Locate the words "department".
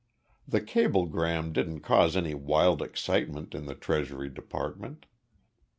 4.29-5.05